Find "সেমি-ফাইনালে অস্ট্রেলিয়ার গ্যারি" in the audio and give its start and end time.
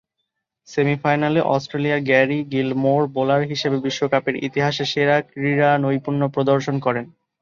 0.67-2.39